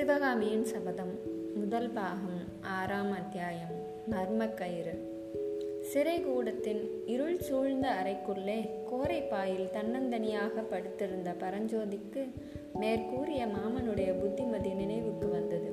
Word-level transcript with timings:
சிவகாமியின் 0.00 0.64
சபதம் 0.64 1.18
முதல் 1.54 1.90
பாகம் 1.90 2.38
ஆறாம் 2.60 3.10
அத்தியாயம் 3.10 3.72
மர்மக்கயிறு 4.10 4.94
சிறை 5.80 6.20
கூடத்தின் 6.20 7.02
இருள் 7.06 7.40
சூழ்ந்த 7.40 7.88
அறைக்குள்ளே 7.88 8.70
கோரைப்பாயில் 8.90 9.68
தன்னந்தனியாக 9.72 10.64
படுத்திருந்த 10.70 11.34
பரஞ்சோதிக்கு 11.40 12.22
மேற்கூறிய 12.74 13.46
மாமனுடைய 13.46 14.12
புத்திமதி 14.20 14.72
நினைவுக்கு 14.74 15.28
வந்தது. 15.28 15.70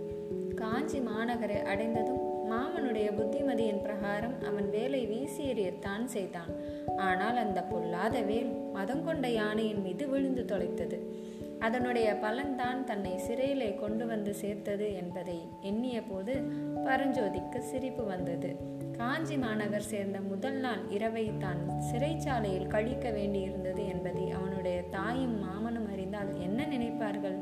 காஞ்சி 0.55 0.99
மாநகரை 0.99 1.61
அடைந்ததும் 1.63 2.51
மாமனுடைய 2.51 3.07
புத்திமதியின் 3.11 3.81
பிரகாரம் 3.81 4.43
அவன் 4.43 4.69
வேலை 4.69 5.05
வீசி 5.05 5.53
எறியத்தான் 5.53 6.05
செய்தான். 6.05 6.51
ஆனால் 6.97 7.35
அந்த 7.35 7.61
பொல்லாத 7.61 8.21
வேல் 8.21 8.51
மதங்கொண்ட 8.73 9.27
யானையின் 9.27 9.81
மீது 9.81 10.07
விழுந்து 10.09 10.45
தொலைத்தது. 10.55 10.99
அதனுடைய 11.59 12.17
பலன்தான் 12.21 12.83
தன்னை 12.83 13.17
சிறையிலே 13.17 13.75
கொண்டு 13.75 14.05
வந்து 14.05 14.33
சேர்த்தது 14.33 14.93
என்பதை 14.93 15.47
எண்ணிய 15.61 16.01
போது 16.01 16.33
பரஞ்சோதிக்கு 16.85 17.57
சிரிப்பு 17.57 18.05
வந்தது. 18.05 18.55
காஞ்சி 18.97 19.37
மாநகர் 19.37 19.81
சேர்ந்த 19.81 20.21
முதல் 20.21 20.59
நாள் 20.59 20.89
இரவை 20.89 21.31
தான் 21.37 21.69
சிறைச்சாலையில் 21.91 22.67
கழிக்க 22.67 23.09
வேண்டியிருந்தது 23.11 23.87
என்பதை 23.87 24.29
அவனுடைய 24.29 24.81
தாயும் 24.81 25.43
மாமனும் 25.43 25.91
அறிந்தால் 25.91 26.39
என்ன 26.39 26.65
நினைப்பார்கள்? 26.65 27.39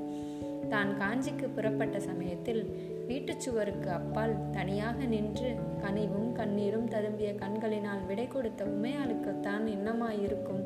தான் 0.68 0.98
காஞ்சிக்கு 0.98 1.50
புறப்பட்ட 1.56 2.00
சமயத்தில் 2.00 2.64
வீட்டுச் 3.08 3.40
சுவருக்கு 3.40 3.90
அப்பால் 3.90 4.50
தனியாக 4.52 5.06
நின்று 5.06 5.56
கனிவும் 5.84 6.32
கண்ணீரும் 6.32 6.90
ததும்பிய 6.90 7.36
கண்களினால் 7.36 8.06
விடை 8.06 8.28
கொடுத்த 8.28 8.66
உமையாளுக்குத்தான் 8.66 9.66
என்னமாயிருக்கும் 9.66 10.64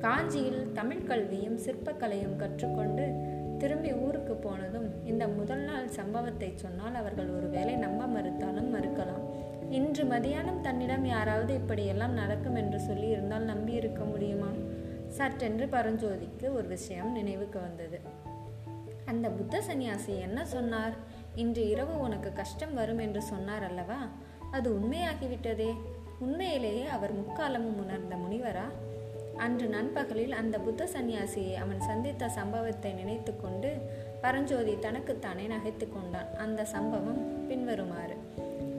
காஞ்சியில் 0.00 0.72
தமிழ் 0.72 1.02
கல்வியும் 1.02 1.58
சிற்பக்கலையும் 1.58 2.36
கற்றுக்கொண்டு 2.36 3.12
திரும்பி 3.58 3.92
ஊருக்கு 3.92 4.34
போனதும் 4.34 5.06
இந்த 5.06 5.28
முதல் 5.28 5.58
நாள் 5.58 5.88
சம்பவத்தை 5.88 6.52
சொன்னால் 6.54 6.94
அவர்கள் 6.94 7.28
ஒருவேளை 7.28 7.74
நம்ப 7.74 8.06
மறுத்தாலும் 8.06 8.74
மறுக்கலாம். 8.74 9.24
இன்று 9.70 10.04
மதியானம் 10.04 10.60
தன்னிடம் 10.60 11.04
யாராவது 11.04 11.54
இப்படியெல்லாம் 11.54 12.12
நடக்கும் 12.12 12.54
என்று 12.54 12.80
சொல்லி 12.80 13.08
இருந்தால் 13.08 13.42
நம்பி 13.42 13.72
இருக்க 13.72 14.04
முடியுமா? 14.04 14.48
சற்றென்று 15.18 15.66
பரஞ்சோதிக்கு 15.66 16.54
ஒரு 16.54 16.68
விஷயம் 16.68 17.12
நினைவுக்கு 17.12 17.60
வந்தது. 17.60 18.00
அந்த 19.04 19.28
புத்த 19.28 19.62
சந்நியாசி 19.62 20.18
என்ன 20.18 20.44
சொன்னார்? 20.44 20.92
இன்று 21.34 21.68
இரவு 21.68 21.98
உனக்கு 21.98 22.32
கஷ்டம் 22.32 22.74
வரும் 22.74 22.98
என்று 22.98 23.22
சொன்னார் 23.22 23.62
அல்லவா? 23.62 24.08
அது 24.50 24.74
உண்மையாகிவிட்டதே. 24.74 25.74
உண்மையிலேயே 26.18 26.86
அவர் 26.86 27.14
முக்காலமும் 27.14 27.80
உணர்ந்த 27.84 28.16
முனிவரா? 28.16 28.88
அன்று 29.40 29.66
நண்பகலில் 29.66 30.32
அந்த 30.32 30.58
புத்த 30.58 30.88
சந்நியாசியை 30.92 31.54
அவன் 31.54 31.80
சந்தித்த 31.80 32.28
சம்பவத்தை 32.28 32.92
நினைத்து 32.92 33.32
கொண்டு 33.36 33.70
பரஞ்சோதி 34.20 34.78
தனக்குத்தானே 34.78 35.46
நகைத்து 35.46 35.86
கொண்டான். 35.88 36.28
அந்த 36.36 36.64
சம்பவம் 36.64 37.48
பின்வருமாறு. 37.48 38.16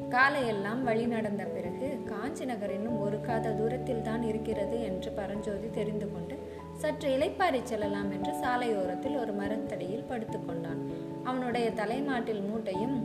காலையெல்லாம் 0.09 0.83
வழி 0.83 1.05
நடந்த 1.05 1.43
பிறகு 1.45 1.87
காஞ்சி 2.05 2.45
நகர் 2.45 2.71
இன்னும் 2.71 3.01
ஒரு 3.01 3.21
காத 3.21 3.51
தூரத்தில் 3.51 4.01
தான் 4.01 4.23
இருக்கிறது 4.23 4.83
என்று 4.83 5.11
பரஞ்சோதி 5.11 5.69
தெரிந்து 5.69 6.11
கொண்டு 6.11 6.35
சற்று 6.77 7.09
இலைப்பாரி 7.17 7.61
செல்லலாம் 7.63 8.11
என்று 8.11 8.33
சாலையோரத்தில் 8.33 9.17
ஒரு 9.19 9.33
மரத்தடியில் 9.33 10.09
படுத்துக்கொண்டான் 10.09 10.81
அவனுடைய 11.23 11.71
தலைமாட்டில் 11.71 12.41
மூட்டையும் 12.41 12.97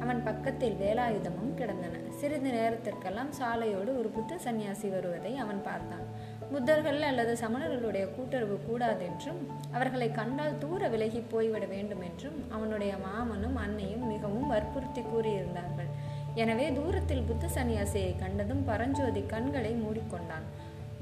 அவன் 0.00 0.22
பக்கத்தில் 0.24 0.76
வேலாயுதமும் 0.80 1.47
கிடந்தன. 1.60 2.02
சிறிது 2.20 2.50
நேரத்திற்கெல்லாம் 2.56 3.32
சாலையோடு 3.40 3.90
ஒரு 4.00 4.08
புத்த 4.16 4.38
சந்நியாசி 4.46 4.88
வருவதை 4.94 5.32
அவன் 5.44 5.60
பார்த்தான். 5.68 6.06
புத்தர்கள் 6.52 7.00
அல்லது 7.08 7.32
சமணர்களுடைய 7.42 8.04
கூட்டுறவு 8.14 8.56
கூடாதென்றும் 8.68 9.40
அவர்களை 9.76 10.08
கண்டால் 10.18 10.60
தூர 10.62 10.88
விலகி 10.94 11.20
போய்விட 11.32 11.64
வேண்டும் 11.74 12.04
என்றும் 12.08 12.38
அவனுடைய 12.56 12.92
மாமனும் 13.06 13.58
அன்னையும் 13.64 14.06
மிகவும் 14.12 14.48
வற்புறுத்தி 14.52 15.02
கூறியிருந்தார்கள். 15.10 15.90
எனவே 16.42 16.66
தூரத்தில் 16.78 17.26
புத்த 17.28 17.46
சன்னியாசியை 17.56 18.12
கண்டதும் 18.22 18.64
பரஞ்சோதி 18.70 19.22
கண்களை 19.34 19.72
மூடிக்கொண்டான். 19.84 20.48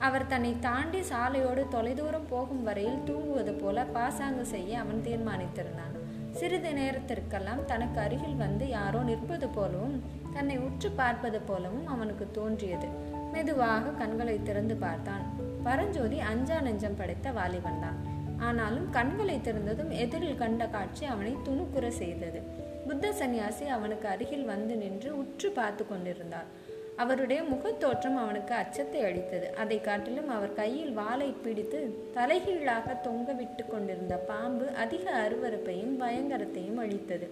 அவர் 0.06 0.30
தன்னை 0.32 0.52
தாண்டி 0.66 1.00
சாலையோடு 1.10 1.62
தொலைதூரம் 1.74 2.26
போகும் 2.32 2.64
வரையில் 2.68 3.04
தூங்குவது 3.08 3.52
போல 3.60 3.84
பாசாங்கு 3.96 4.44
செய்ய 4.54 4.80
அவன் 4.82 5.04
தீர்மானித்திருந்தான். 5.06 5.94
சிறிது 6.38 6.70
நேரத்திற்கெல்லாம் 6.72 7.64
தனக்கு 7.64 7.98
அருகில் 8.00 8.34
வந்து 8.34 8.64
யாரோ 8.68 9.00
நிற்பது 9.00 9.48
போலவும் 9.48 9.96
தன்னை 10.34 10.56
உற்று 10.58 10.88
பார்ப்பது 10.90 11.38
போலவும் 11.40 11.86
அவனுக்கு 11.86 12.24
தோன்றியது. 12.32 12.88
மெதுவாக 13.32 13.94
கண்களை 14.00 14.36
திறந்து 14.42 14.76
பார்த்தான். 14.76 15.24
பரஞ்சோதி 15.64 16.18
அஞ்சா 16.32 16.58
நெஞ்சம் 16.60 16.98
படைத்த 16.98 17.32
வாலிபன் 17.32 17.80
தான். 17.80 17.98
ஆனாலும் 18.38 18.90
கண்களை 18.90 19.36
திறந்ததும் 19.36 19.92
எதிரில் 20.04 20.40
கண்ட 20.42 20.62
காட்சி 20.68 21.04
அவனை 21.04 21.32
துணுக்குற 21.48 21.88
செய்தது. 22.02 22.40
புத்த 22.88 23.12
சந்நியாசி 23.12 23.66
அவனுக்கு 23.76 24.08
அருகில் 24.08 24.44
வந்து 24.44 24.76
நின்று 24.76 25.10
உற்று 25.18 25.50
பார்த்து 25.50 25.84
கொண்டிருந்தார். 25.88 26.50
அவருடைய 26.96 27.42
முகத்தோற்றம் 27.42 28.18
அவனுக்கு 28.22 28.54
அச்சத்தை 28.54 29.00
அளித்தது. 29.02 29.54
அதை 29.54 29.80
காட்டிலும் 29.80 30.30
அவர் 30.36 30.52
கையில் 30.52 30.92
வாளை 30.92 31.28
பிடித்து 31.44 31.80
தலைகீழாக 32.14 32.94
தொங்க 33.06 33.32
விட்டு 33.32 33.64
கொண்டிருந்த 33.66 34.16
பாம்பு 34.30 34.68
அதிக 34.84 35.04
அருவறுப்பையும் 35.24 35.94
பயங்கரத்தையும் 36.02 36.80
அளித்தது 36.84 37.28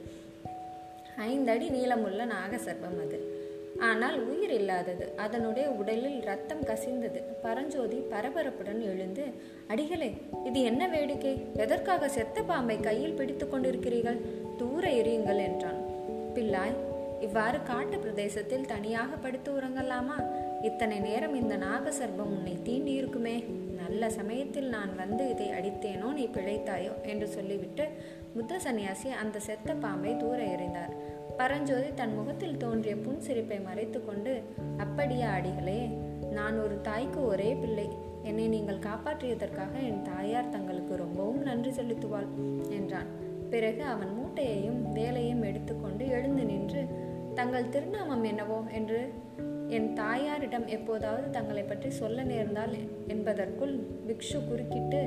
ஐந்தடி 1.31 1.67
நீளமுள்ள 1.77 2.23
நாகசர்பம் 2.35 3.01
அது. 3.05 3.19
ஆனால் 3.79 4.17
உயிர் 4.25 4.51
இல்லாதது. 4.51 5.05
அதனுடைய 5.17 5.67
உடலில் 5.71 6.19
ரத்தம் 6.23 6.63
கசிந்தது. 6.63 7.21
பரஞ்சோதி 7.43 7.99
பரபரப்புடன் 8.13 8.81
எழுந்து 8.91 9.25
அடிகளே 9.69 10.11
இது 10.45 10.61
என்ன 10.63 10.89
வேடிக்கை? 10.89 11.35
எதற்காக 11.57 12.09
செத்த 12.09 12.43
பாம்பை 12.43 12.77
கையில் 12.81 13.17
பிடித்து 13.21 13.47
கொண்டிருக்கிறீர்கள்? 13.47 14.21
தூர 14.57 14.85
எரியுங்கள் 15.01 15.43
என்றான். 15.49 15.81
பிள்ளாய் 16.35 16.77
இவ்வாறு 17.25 17.63
காட்டு 17.63 17.99
பிரதேசத்தில் 17.99 18.67
தனியாக 18.67 19.17
படுத்து 19.17 19.51
உறங்கலாமா? 19.53 20.17
இத்தனை 20.63 20.99
நேரம் 20.99 21.35
இந்த 21.35 21.55
நாகசர்பம் 21.57 22.33
உன்னை 22.37 22.55
தீண்டி 22.65 22.93
இருக்குமே. 22.95 23.37
நல்ல 23.81 24.11
சமயத்தில் 24.11 24.69
நான் 24.69 24.93
வந்து 24.97 25.25
இதை 25.29 25.47
அடித்தேனோ 25.51 26.13
நீ 26.13 26.25
பிழைத்தாயோ? 26.27 26.93
என்று 27.03 27.27
சொல்லிவிட்டு 27.29 27.87
புத்த 28.35 28.59
சன்னியாசி 28.65 29.09
அந்த 29.23 29.39
செத்த 29.39 29.75
பாம்பை 29.75 30.17
தூர 30.17 30.39
எறிந்தார். 30.45 30.95
பரஞ்சோதி 31.37 31.91
தன் 31.95 32.15
முகத்தில் 32.15 32.57
தோன்றிய 32.57 32.95
புன்சிரிப்பை 32.95 33.59
மறைத்து 33.65 34.05
கொண்டு 34.05 34.35
அப்படியா 34.77 35.31
அடிகளே 35.33 35.81
நான் 36.31 36.59
ஒரு 36.61 36.77
தாய்க்கு 36.81 37.21
ஒரே 37.27 37.51
பிள்ளை. 37.55 37.89
என்னை 38.23 38.47
நீங்கள் 38.49 38.85
காப்பாற்றியதற்காக 38.89 39.73
என் 39.83 40.03
தாயார் 40.03 40.49
தங்களுக்கு 40.49 40.97
ரொம்பவும் 40.97 41.43
நன்றி 41.43 41.71
செலுத்துவாள் 41.71 42.31
என்றான். 42.71 43.11
பிறகு 43.51 43.83
அவன் 43.85 44.13
மூட்டையையும் 44.19 44.81
வேலையும் 44.93 45.43
எடுத்துக்கொண்டு 45.43 46.05
எழுந்து 46.09 46.45
நின்று 46.45 46.83
தங்கள் 47.35 47.69
திருநாமம் 47.69 48.25
என்னவோ 48.25 48.63
என்று 48.73 49.13
என் 49.69 49.93
தாயாரிடம் 49.93 50.67
எப்போதாவது 50.67 51.31
தங்களை 51.31 51.63
பற்றி 51.63 51.91
சொல்ல 51.91 52.23
நேர்ந்தால் 52.23 52.75
என்பதற்குள் 53.09 53.75
பிக்ஷு 54.07 54.49
குறுக்கிட்டு 54.49 55.01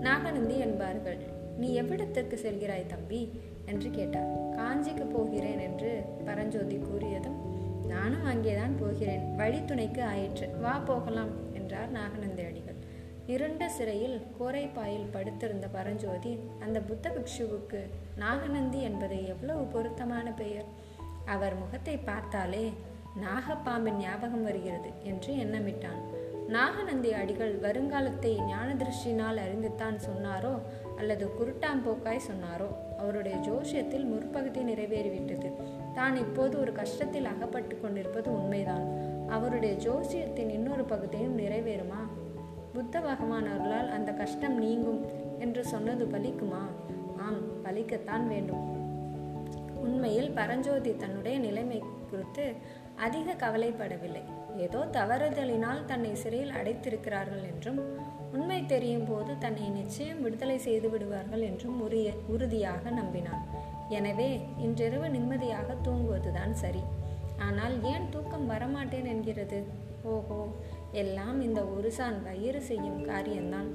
நாகநந்தி 0.00 0.58
என்பார்கள். 0.58 1.18
நீ 1.56 1.80
எவ்விடத்திற்கு 1.80 2.34
செல்கிறாய் 2.34 2.86
தம்பி? 2.86 3.22
என்று 3.66 3.90
கேட்டார். 3.90 4.30
காஞ்சிக்கு 4.56 5.04
போகிறேன் 5.12 5.58
என்று 5.58 6.02
பரஞ்சோதி 6.24 6.76
கூறியதும் 6.76 7.38
நானும் 7.86 8.24
அங்கேதான் 8.24 8.74
போகிறேன். 8.80 9.38
வழித்துணைக்கு 9.38 10.02
ஆயிற்று. 10.02 10.48
வா 10.60 10.78
போகலாம் 10.78 11.32
என்றார் 11.54 11.90
நாகநந்தி 11.90 12.42
அடிகள் 12.42 12.80
இருண்ட 13.26 13.68
சிறையில் 13.68 14.20
கோரைப்பாயில் 14.40 15.10
படுத்திருந்த 15.10 15.66
பரஞ்சோதி 15.68 16.38
அந்த 16.60 16.80
புத்த 16.80 17.10
பிக்ஷுவுக்கு 17.10 17.80
நாகநந்தி 18.16 18.82
என்பது 18.82 19.26
எவ்வளவு 19.26 19.64
பொருத்தமான 19.64 20.30
பெயர்? 20.32 20.66
அவர் 21.26 21.58
முகத்தை 21.58 21.96
பார்த்தாலே 21.96 22.72
நாகப்பாம்பின் 23.22 23.96
ஞாபகம் 23.96 24.42
வருகிறது 24.42 24.90
என்று 25.02 25.34
எண்ணமிட்டான். 25.34 26.00
நாகநந்தி 26.48 27.12
அடிகள் 27.12 27.58
வருங்காலத்தை 27.60 28.44
ஞான 28.46 28.74
திருஷ்டினால் 28.74 29.38
அறிந்துத்தான் 29.44 29.98
சொன்னாரோ 30.06 30.60
அல்லது 30.96 31.30
குருட்டாம்போக்காய் 31.38 32.26
சொன்னாரோ 32.30 32.68
அவருடைய 32.98 33.36
ஜோஷியத்தில் 33.36 34.04
முற்பகுதி 34.04 34.62
நிறைவேறிவிட்டது. 34.62 35.50
தான் 35.94 36.16
இப்போது 36.16 36.60
ஒரு 36.60 36.72
கஷ்டத்தில் 36.72 37.24
அகப்பட்டு 37.24 37.80
கொண்டிருப்பது 37.80 38.32
உண்மைதான். 38.32 38.86
அவருடைய 39.28 39.74
ஜோசியத்தின் 39.76 40.48
இன்னொரு 40.48 40.84
பகுதியும் 40.84 41.38
நிறைவேறுமா? 41.38 42.02
புத்த 42.72 43.00
பகவான் 43.00 43.90
அந்த 43.90 44.12
கஷ்டம் 44.12 44.58
நீங்கும் 44.58 45.04
என்று 45.38 45.64
சொன்னது 45.64 46.04
பலிக்குமா? 46.04 46.62
ஆம் 47.16 47.64
பலிக்கத்தான் 47.64 48.26
வேண்டும். 48.26 48.83
உண்மையில் 49.86 50.30
பரஞ்சோதி 50.30 50.92
தன்னுடைய 50.96 51.36
நிலைமை 51.38 51.78
குறித்து 52.10 52.44
அதிக 53.06 53.36
கவலைப்படவில்லை. 53.44 54.24
ஏதோ 54.56 54.80
தவறுதலினால் 54.96 55.80
தன்னை 55.84 56.12
சிறையில் 56.14 56.56
அடைத்திருக்கிறார்கள் 56.58 57.44
என்றும் 57.52 57.80
உண்மை 58.32 58.58
தெரியும் 58.66 59.06
போது 59.10 59.32
தன்னை 59.38 59.66
நிச்சயம் 59.68 60.22
விடுதலை 60.22 60.58
செய்து 60.58 60.88
விடுவார்கள் 60.90 61.42
என்றும் 61.50 61.78
உரிய 61.80 62.08
உறுதியாக 62.34 62.90
நம்பினான். 62.90 63.42
எனவே 63.88 64.28
இன்றிரவு 64.58 65.08
நிம்மதியாக 65.10 65.76
தூங்குவதுதான் 65.86 66.54
சரி. 66.62 66.82
ஆனால் 67.46 67.74
ஏன் 67.92 68.08
தூக்கம் 68.10 68.48
வரமாட்டேன் 68.50 69.10
என்கிறது? 69.14 69.58
ஓஹோ 70.12 70.40
எல்லாம் 71.02 71.38
இந்த 71.40 71.60
ஒருசான் 71.76 72.18
வயிறு 72.22 72.60
செய்யும் 72.62 73.02
காரியம்தான். 73.04 73.68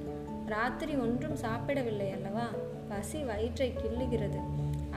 ராத்திரி 0.46 0.94
ஒன்றும் 0.96 1.36
சாப்பிடவில்லை 1.36 2.08
அல்லவா? 2.12 2.46
பசி 2.88 3.18
வயிற்றை 3.22 3.68
கிள்ளுகிறது. 3.82 4.40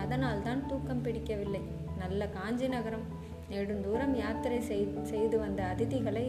அதனால் 0.03 0.45
தான் 0.47 0.61
தூக்கம் 0.69 1.03
பிடிக்கவில்லை. 1.05 1.61
நல்ல 2.01 2.27
காஞ்சி 2.38 2.67
நகரம் 2.75 3.05
நெடுந்தூரம் 3.51 4.13
யாத்திரை 4.21 4.59
செய்து 5.11 5.35
வந்த 5.44 5.61
அதிதிகளை 5.71 6.25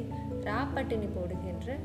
ராப்பட்டினி 0.49 1.09
போடுகின்ற 1.17 1.77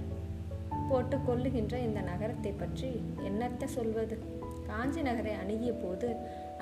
போட்டு 0.89 1.17
கொள்ளுகின்ற 1.27 1.73
இந்த 1.87 1.99
நகரத்தை 2.09 2.51
பற்றி 2.61 2.89
என்னத்தை 3.27 3.67
சொல்வது? 3.77 4.15
காஞ்சி 4.69 5.01
நகரை 5.07 5.33
அணுகிய 5.41 5.71
போது 5.83 6.07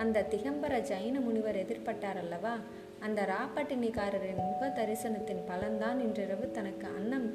அந்த 0.04 0.26
திகம்பர 0.32 0.74
ஜைன 0.90 1.16
முனிவர் 1.28 1.62
எதிர்பட்டார் 1.64 2.20
அல்லவா? 2.24 2.54
அந்த 3.06 3.20
ராப்பட்டினிக்காரரின் 3.32 4.44
முக 4.50 4.70
தரிசனத்தின் 4.80 5.42
பலன்தான் 5.50 6.00
இன்றிரவு 6.06 6.46
தனக்கு 6.58 6.88
அன்னம் 6.98 7.28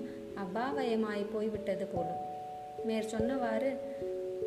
அபாவயமாய் 0.45 1.33
போய்விட்டது 1.35 1.87
போலும். 1.95 2.23
மேற் 2.89 3.13
சொன்னவாறு 3.15 3.71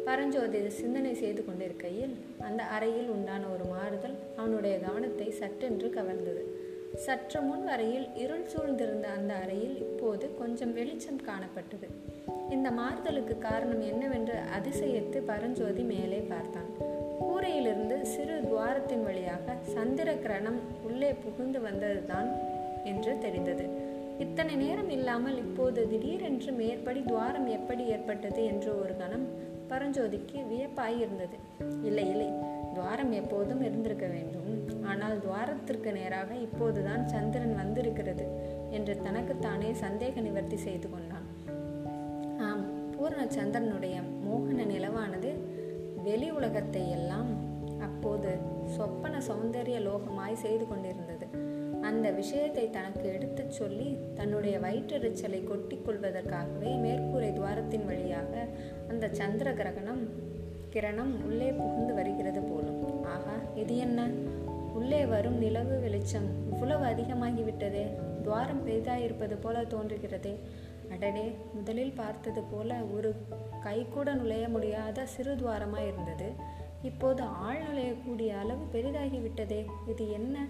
பரஞ்சோதி 0.06 0.60
சிந்தனை 0.70 1.14
செய்து 1.14 1.42
கொண்டிருக்கையில் 1.46 2.14
அந்த 2.40 2.64
அறையில் 2.64 3.10
உண்டான 3.10 3.44
ஒரு 3.48 3.66
மாறுதல் 3.66 4.16
அவனுடைய 4.38 4.76
கவனத்தை 4.80 5.28
சட்டென்று 5.32 5.88
கவர்ந்தது. 5.90 6.44
சற்று 6.96 7.40
முன் 7.42 7.64
வரையில் 7.64 8.06
இருள் 8.16 8.50
சூழ்ந்திருந்த 8.52 9.08
அந்த 9.10 9.34
அறையில் 9.34 9.78
இப்போது 9.78 10.36
கொஞ்சம் 10.36 10.74
வெளிச்சம் 10.74 11.22
காணப்பட்டது. 11.28 11.88
இந்த 12.50 12.72
மாறுதலுக்கு 12.72 13.38
காரணம் 13.38 13.82
என்னவென்று 13.82 14.36
அதிசயித்து 14.58 15.20
பரஞ்சோதி 15.22 15.84
மேலே 15.84 16.20
பார்த்தான். 16.20 16.70
கூரையிலிருந்து 17.20 17.98
சிறு 18.04 18.36
துவாரத்தின் 18.42 19.04
வழியாக 19.04 19.56
சந்திர 19.74 20.12
கிரணம் 20.14 20.60
உள்ளே 20.84 21.12
புகுந்து 21.14 21.60
வந்ததுதான் 21.60 22.30
என்று 22.84 23.18
தெரிந்தது. 23.20 23.66
இத்தனை 24.20 24.56
நேரம் 24.56 24.90
இல்லாமல் 24.90 25.38
இப்போது 25.38 25.88
திடீரென்று 25.88 26.52
மேற்படி 26.52 27.02
துவாரம் 27.02 27.48
எப்படி 27.48 27.84
ஏற்பட்டது 27.86 28.46
என்று 28.46 28.72
ஒரு 28.82 28.96
கணம் 28.98 29.26
பரஞ்சோதிக்கு 29.70 30.38
வியப்பாய் 30.52 30.98
இருந்தது. 31.00 31.38
இல்லை 31.84 32.06
இல்லை 32.10 32.30
துவாரம் 32.74 33.12
எப்போதும் 33.12 33.62
இருந்திருக்க 33.62 34.08
வேண்டும். 34.08 34.50
ஆனால் 34.86 35.20
துவாரத்திற்கு 35.20 35.92
நேராக 35.92 36.36
இப்போதுதான் 36.36 37.04
சந்திரன் 37.08 37.56
வந்திருக்கிறது 37.56 38.26
என்று 38.70 38.96
தனக்குத்தானே 39.02 39.72
சந்தேக 39.84 40.22
நிவர்த்தி 40.22 40.58
செய்து 40.58 40.90
கொண்டான். 40.90 41.28
ஆம் 42.48 42.64
பூர்ண 42.96 43.22
சந்திரனுடைய 43.38 43.96
மோகன 44.28 44.66
நிலவானது 44.74 45.32
வெளி 46.04 46.30
உலகத்தை 46.30 46.84
எல்லாம் 46.90 47.32
அப்போது 47.80 48.32
சொப்பன 48.78 49.18
சௌந்தரிய 49.28 49.78
லோகமாய் 49.80 50.42
செய்து 50.44 50.68
கொண்டிருந்தது. 50.68 51.28
அந்த 51.82 52.12
விஷயத்தை 52.12 52.70
தனக்கு 52.70 53.06
எடுத்துச் 53.14 53.52
சொல்லி 53.52 53.90
தன்னுடைய 54.16 54.60
வயிற்றெரிச்சலை 54.60 55.40
கொட்டிக்கொள்வதற்காகவே 55.50 56.72
மேற்கூரை 56.84 57.30
துவாரத்தின் 57.34 57.86
வழியாக 57.86 58.34
அந்த 58.96 59.10
சந்திர 59.12 59.54
கிரகணம் 59.54 60.10
கிரணம் 60.74 61.24
உள்ளே 61.24 61.52
புகுந்து 61.52 61.94
வருகிறது 61.94 62.42
போலும். 62.42 63.06
ஆகா 63.06 63.32
இது 63.56 63.78
என்ன? 63.78 64.08
உள்ளே 64.74 65.06
வரும் 65.06 65.38
நிலவு 65.38 65.80
வெளிச்சம் 65.80 66.52
இவ்வளவு 66.52 66.86
அதிகமாகிவிட்டதே. 66.86 67.88
துவாரம் 68.24 68.68
பெரிதாயிருப்பது 68.68 69.38
போல 69.42 69.62
தோன்றுகிறதே. 69.62 70.36
அடடே 70.92 71.36
முதலில் 71.54 71.92
பார்த்தது 71.92 72.42
போல 72.42 72.76
ஒரு 72.76 73.16
கை 73.64 73.86
கூட 73.94 74.14
நுழைய 74.14 74.50
முடியாத 74.50 75.06
சிறு 75.06 75.36
துவாரமாக 75.36 75.88
இருந்தது 75.88 76.32
இப்போது 76.82 77.24
ஆள் 77.24 77.62
நுழையக்கூடிய 77.62 78.38
அளவு 78.40 78.64
பெரிதாகிவிட்டதே. 78.74 79.66
இது 79.88 80.12
என்ன? 80.12 80.48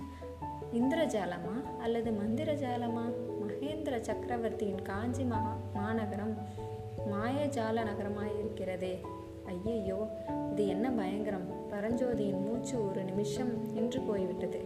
இந்திரஜாலமா 0.73 1.79
அல்லது 1.79 2.11
மந்திரஜாலமா? 2.11 3.13
மகேந்திர 3.47 3.99
சக்கரவர்த்தியின் 3.99 4.81
காஞ்சி 4.81 5.23
மகா 5.23 5.57
மாநகரம். 5.73 6.63
மாயஜால 7.11 7.83
நகரமாய் 7.83 8.37
இருக்கிறதே. 8.39 9.01
ஐயையோ 9.45 10.07
இது 10.51 10.67
என்ன 10.67 10.91
பயங்கரம். 10.91 11.47
பரஞ்சோதியின் 11.71 12.43
மூச்சு 12.45 12.89
ஒரு 12.89 13.03
நிமிஷம் 13.03 13.73
நின்று 13.73 14.01
போய்விட்டது. 14.01 14.59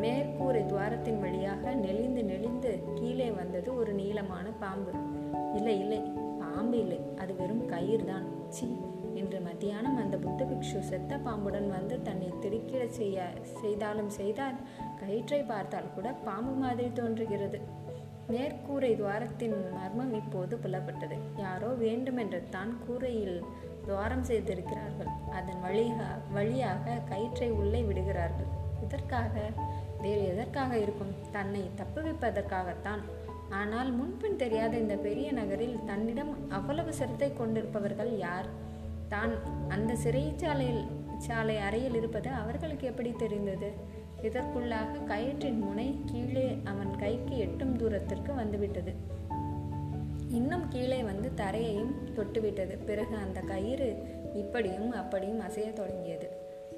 மேற்கூரை 0.00 0.66
துவாரத்தின் 0.66 1.20
வழியாக 1.20 1.74
நெளிந்து 1.74 2.24
நெளிந்து 2.24 2.82
கீழே 2.94 3.30
வந்தது 3.30 3.76
ஒரு 3.76 3.92
நீளமான 3.92 4.50
பாம்பு. 4.60 4.90
இல்லை 5.54 5.78
இல்லை 5.78 6.00
பாம்பு 6.40 6.78
இல்லை. 6.78 7.00
அது 7.18 7.34
வெறும் 7.36 7.66
கயிறு 7.66 8.04
தான் 8.04 8.26
சி 8.48 8.76
இன்று 9.14 9.40
மத்தியானம் 9.40 9.96
அந்த 9.96 10.16
புத்த 10.16 10.44
பிக்ஷு 10.44 10.80
செத்த 10.80 11.16
பாம்புடன் 11.16 11.68
வந்து 11.70 12.02
தன்னை 12.02 12.32
திடுக்கிட 12.40 12.86
செய்ய 12.86 13.30
செய்தாலும் 13.42 14.08
செய்தால் 14.08 14.54
கயிற்றை 15.00 15.42
பார்த்தால் 15.42 15.94
கூட 15.94 16.12
பாம்பு 16.12 16.52
மாதிரி 16.52 16.92
தோன்றுகிறது. 16.92 17.60
மேற்கூரை 18.32 18.90
துவாரத்தின் 19.00 19.56
மர்மம் 19.76 20.12
இப்போது 20.20 20.54
புலப்பட்டது. 20.56 21.16
யாரோ 21.36 21.70
வேண்டுமென்று 21.84 22.40
தான் 22.50 22.72
கூரையில் 22.86 23.38
துவாரம் 23.86 24.26
செய்திருக்கிறார்கள். 24.30 25.10
அதன் 25.38 25.60
வழியாக 25.64 26.18
வழியாக 26.36 27.00
கயிற்றை 27.10 27.50
உள்ளே 27.60 27.82
விடுகிறார்கள். 27.82 28.50
இதற்காக 28.86 29.34
வேறு 30.02 30.22
எதற்காக 30.32 30.72
இருக்கும்? 30.78 31.12
தன்னை 31.32 31.70
தப்புவிப்பதற்காகத்தான். 31.80 33.02
ஆனால் 33.60 33.90
முன்பின் 33.92 34.40
தெரியாத 34.42 34.72
இந்த 34.76 34.94
பெரிய 35.06 35.32
நகரில் 35.32 35.76
தன்னிடம் 35.84 36.32
அவ்வளவு 36.58 36.92
சிரத்தை 36.92 37.32
கொண்டிருப்பவர்கள் 37.32 38.12
யார்? 38.18 38.48
தான் 39.08 39.32
அந்த 39.68 39.92
சிறைச்சாலையில் 40.04 40.84
சாலை 41.18 41.56
அறையில் 41.58 41.94
இருப்பது 41.94 42.28
அவர்களுக்கு 42.42 42.86
எப்படி 42.86 43.10
தெரிந்தது? 43.16 43.68
இதற்குள்ளாக 44.24 44.98
கயிற்றின் 45.06 45.58
முனை 45.58 45.94
கீழே 46.06 46.56
அவன் 46.64 46.96
கைக்கு 46.96 47.38
எட்டும் 47.38 47.76
தூரத்திற்கு 47.76 48.34
வந்துவிட்டது. 48.34 48.92
இன்னும் 50.28 50.68
கீழே 50.68 51.02
வந்து 51.02 51.30
தரையையும் 51.36 51.92
தொட்டுவிட்டது. 52.16 52.78
பிறகு 52.86 53.16
அந்த 53.16 53.40
கயிறு 53.40 53.96
இப்படியும் 54.34 54.90
அப்படியும் 54.90 55.40
அசைய 55.40 55.72
தொடங்கியது. 55.72 56.28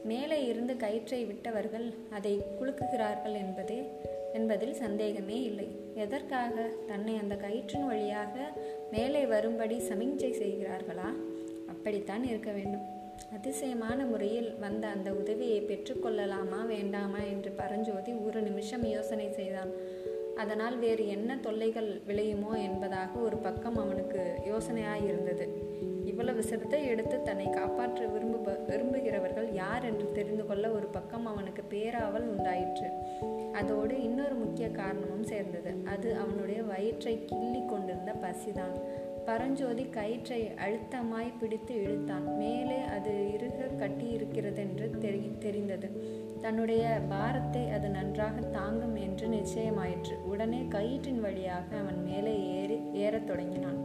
மேலே 0.05 0.47
இருந்து 0.47 0.77
கயிற்றை 0.77 1.25
விட்டவர்கள் 1.25 1.95
அதை 2.11 2.43
குலுக்குகிறார்கள் 2.61 3.33
என்பதே 3.33 3.91
என்பதில் 4.33 4.75
சந்தேகமே 4.75 5.43
இல்லை. 5.43 5.69
எதற்காக 5.95 6.71
தன்னை 6.87 7.17
அந்த 7.17 7.37
கயிற்றின் 7.37 7.87
வழியாக 7.87 8.53
மேலே 8.91 9.27
வரும்படி 9.27 9.79
சமிஞ்சை 9.79 10.33
செய்கிறார்களா? 10.33 11.09
அப்படித்தான் 11.69 12.25
இருக்க 12.25 12.53
வேண்டும். 12.53 12.96
அதிசயமான 13.35 14.05
முறையில் 14.05 14.59
வந்த 14.59 14.89
அந்த 14.89 15.13
உதவியை 15.13 15.61
பெற்றுக்கொள்ளலாமா 15.61 16.67
வேண்டாமா 16.67 17.19
என்று 17.19 17.51
பரஞ்சோதி 17.51 18.13
ஒரு 18.13 18.43
நிமிஷம் 18.43 18.85
யோசனை 18.85 19.33
செய்தான். 19.33 19.71
அதனால் 20.37 20.79
வேறு 20.79 21.07
என்ன 21.09 21.37
தொல்லைகள் 21.37 22.01
விளையுமோ 22.07 22.63
என்பதாக 22.63 23.19
ஒரு 23.19 23.37
பக்கம் 23.37 23.77
அவனுக்கு 23.77 24.35
யோசனையாயிருந்தது. 24.53 25.49
இவ்வளவு 26.05 26.43
சிரத்தை 26.43 26.87
எடுத்து 26.87 27.23
தன்னை 27.23 27.51
காப்பாற்ற 27.51 28.07
விரும்பு 28.07 28.53
விரும்புகிறவர்கள் 28.67 29.55
யார் 29.55 29.85
என்று 29.85 30.13
தெரிந்து 30.13 30.47
கொள்ள 30.47 30.71
ஒரு 30.71 30.87
பக்கம் 30.87 31.27
அவனுக்கு 31.27 31.63
பேராவல் 31.71 32.27
உண்டாயிற்று. 32.37 32.89
அதோடு 33.53 34.03
இன்னொரு 34.03 34.35
முக்கிய 34.35 34.71
காரணமும் 34.71 35.23
சேர்ந்தது. 35.23 35.75
அது 35.85 36.17
அவனுடைய 36.17 36.63
வயிற்றை 36.63 37.25
கிள்ளி 37.25 37.65
கொண்டிருந்த 37.65 38.13
பசிதான். 38.13 38.81
பரஞ்சோதி 39.25 39.85
கயிற்றை 39.85 40.51
அழுத்தமாய் 40.67 41.39
பிடித்து 41.41 41.75
இழுத்தான். 41.75 42.37
மேலே 42.37 42.79
கட்டி 43.87 44.09
இருக்கிறது 44.09 44.61
என்று 44.63 44.87
தெரி 44.99 45.25
தெரிந்தது. 45.39 45.89
தன்னுடைய 46.41 46.85
பாரத்தை 47.09 47.63
அது 47.71 47.89
நன்றாக 47.89 48.41
தாங்கும் 48.41 48.97
என்று 48.97 49.27
நிச்சயமாயிற்று. 49.29 50.15
உடனே 50.25 50.61
கயிற்றின் 50.71 51.21
வழியாக 51.21 51.77
அவன் 51.77 52.01
மேலே 52.05 52.35
ஏறி 52.63 52.79
ஏறத் 52.95 53.27
தொடங்கினான். 53.27 53.79